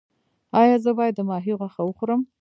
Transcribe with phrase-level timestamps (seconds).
[0.61, 2.21] ایا زه باید د ماهي غوښه وخورم؟